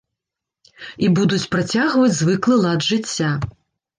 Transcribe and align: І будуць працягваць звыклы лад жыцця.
І 1.07 1.09
будуць 1.19 1.49
працягваць 1.53 2.11
звыклы 2.21 2.57
лад 2.65 2.79
жыцця. 2.89 3.29